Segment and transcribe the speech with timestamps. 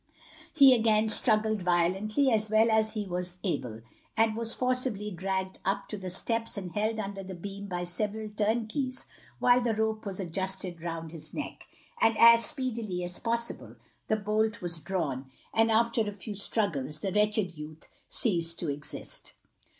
[0.51, 3.81] He again struggled violently as well as he was able,
[4.17, 8.27] and was forcibly dragged up to the steps and held under the beam by several
[8.31, 9.05] turnkeys
[9.37, 11.67] while the rope was adjusted round his neck,
[12.01, 13.75] and as speedily as possible
[14.07, 19.33] the bolt was drawn, and after a few struggles the wretched youth ceased to exist.